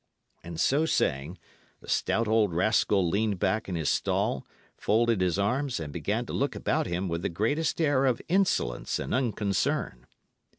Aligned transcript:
And 0.43 0.59
so 0.59 0.87
saying, 0.87 1.37
the 1.79 1.87
stout 1.87 2.27
old 2.27 2.55
rascal 2.55 3.07
leaned 3.07 3.37
back 3.37 3.69
in 3.69 3.75
his 3.75 3.87
stall, 3.87 4.47
folded 4.75 5.21
his 5.21 5.37
arms, 5.37 5.79
and 5.79 5.93
began 5.93 6.25
to 6.25 6.33
look 6.33 6.55
about 6.55 6.87
him 6.87 7.07
with 7.07 7.21
the 7.21 7.29
greatest 7.29 7.79
air 7.79 8.07
of 8.07 8.19
insolence 8.27 8.97
and 8.97 9.13
unconcern. 9.13 10.07